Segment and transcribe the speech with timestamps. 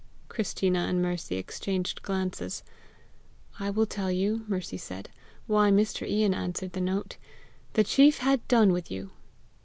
[0.29, 2.63] Christina and Mercy exchanged glances.
[3.59, 5.09] "I will tell you," Mercy said,
[5.45, 6.09] "why Mr.
[6.09, 7.17] lau answered the note:
[7.73, 9.11] the chief had done with you!"